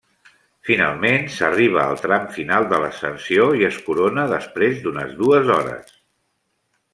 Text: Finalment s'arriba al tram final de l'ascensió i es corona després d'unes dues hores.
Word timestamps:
Finalment 0.67 1.27
s'arriba 1.33 1.83
al 1.83 1.99
tram 2.05 2.25
final 2.37 2.65
de 2.71 2.79
l'ascensió 2.85 3.45
i 3.61 3.67
es 3.69 3.77
corona 3.91 4.25
després 4.33 4.81
d'unes 4.87 5.13
dues 5.21 5.53
hores. 5.59 5.95